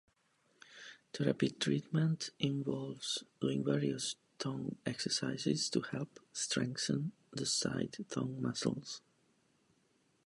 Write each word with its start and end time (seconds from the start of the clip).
Therapy 1.13 1.49
treatment 1.51 2.31
involves 2.39 3.23
doing 3.39 3.63
various 3.63 4.15
tongue 4.39 4.75
exercises 4.83 5.69
to 5.69 5.81
help 5.81 6.19
strengthen 6.33 7.11
the 7.29 7.45
side 7.45 7.97
tongue 8.09 8.41
muscles. 8.41 8.99